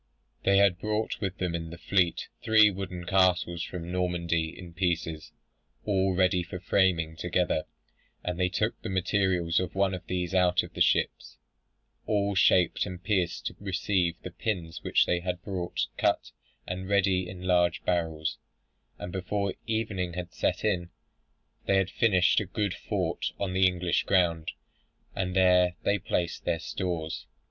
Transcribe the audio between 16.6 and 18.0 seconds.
and ready in large